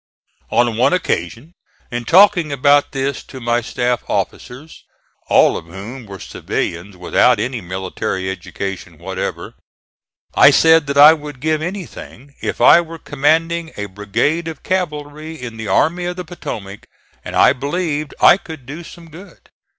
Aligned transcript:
On 0.49 0.77
one 0.77 0.93
occasion, 0.93 1.53
in 1.91 2.05
talking 2.05 2.51
about 2.51 2.91
this 2.91 3.21
to 3.25 3.39
my 3.39 3.61
staff 3.61 4.03
officers, 4.09 4.83
all 5.27 5.55
of 5.55 5.67
whom 5.67 6.07
were 6.07 6.17
civilians 6.17 6.97
without 6.97 7.39
any 7.39 7.61
military 7.61 8.27
education 8.27 8.97
whatever, 8.97 9.53
I 10.33 10.49
said 10.49 10.87
that 10.87 10.97
I 10.97 11.13
would 11.13 11.39
give 11.39 11.61
anything 11.61 12.33
if 12.41 12.59
I 12.59 12.81
were 12.81 12.97
commanding 12.97 13.73
a 13.77 13.85
brigade 13.85 14.47
of 14.47 14.63
cavalry 14.63 15.39
in 15.39 15.57
the 15.57 15.67
Army 15.67 16.05
of 16.05 16.15
the 16.15 16.25
Potomac 16.25 16.87
and 17.23 17.35
I 17.35 17.53
believed 17.53 18.15
I 18.19 18.37
could 18.37 18.65
do 18.65 18.83
some 18.83 19.07
good. 19.07 19.51